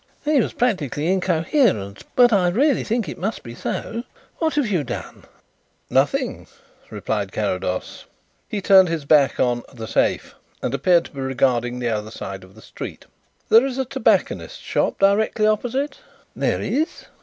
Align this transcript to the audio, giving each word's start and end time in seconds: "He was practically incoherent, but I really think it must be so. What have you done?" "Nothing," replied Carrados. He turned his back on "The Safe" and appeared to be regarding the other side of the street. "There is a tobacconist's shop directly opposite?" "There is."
"He 0.25 0.41
was 0.41 0.53
practically 0.53 1.13
incoherent, 1.13 2.03
but 2.15 2.33
I 2.33 2.49
really 2.49 2.83
think 2.83 3.07
it 3.07 3.19
must 3.19 3.43
be 3.43 3.53
so. 3.53 4.03
What 4.39 4.55
have 4.55 4.65
you 4.65 4.83
done?" 4.83 5.25
"Nothing," 5.91 6.47
replied 6.89 7.31
Carrados. 7.31 8.05
He 8.49 8.61
turned 8.61 8.89
his 8.89 9.05
back 9.05 9.39
on 9.39 9.61
"The 9.71 9.85
Safe" 9.85 10.33
and 10.63 10.73
appeared 10.73 11.05
to 11.05 11.11
be 11.11 11.21
regarding 11.21 11.77
the 11.77 11.89
other 11.89 12.09
side 12.09 12.43
of 12.43 12.55
the 12.55 12.63
street. 12.63 13.05
"There 13.49 13.63
is 13.63 13.77
a 13.77 13.85
tobacconist's 13.85 14.57
shop 14.57 14.97
directly 14.97 15.45
opposite?" 15.45 15.99
"There 16.35 16.61
is." 16.61 17.05